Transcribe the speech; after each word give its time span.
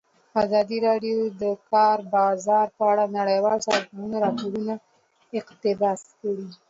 ازادي 0.43 0.77
راډیو 0.87 1.17
د 1.29 1.31
د 1.41 1.43
کار 1.71 1.97
بازار 2.15 2.67
په 2.77 2.83
اړه 2.91 3.03
د 3.07 3.11
نړیوالو 3.19 3.65
سازمانونو 3.67 4.17
راپورونه 4.25 4.73
اقتباس 5.39 6.01
کړي. 6.19 6.47